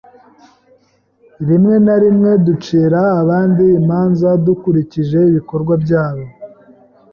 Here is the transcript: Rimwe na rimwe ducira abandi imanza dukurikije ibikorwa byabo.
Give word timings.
Rimwe 1.47 1.75
na 1.85 1.95
rimwe 2.03 2.31
ducira 2.45 3.01
abandi 3.21 3.63
imanza 3.79 4.29
dukurikije 4.45 5.17
ibikorwa 5.31 5.73
byabo. 5.83 6.25